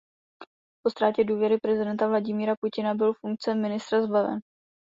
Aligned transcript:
Po 0.83 0.89
ztrátě 0.89 1.23
důvěry 1.23 1.57
prezidenta 1.57 2.07
Vladimira 2.07 2.55
Putina 2.61 2.93
byl 2.93 3.13
funkce 3.13 3.55
ministra 3.55 4.01
zbaven. 4.01 4.39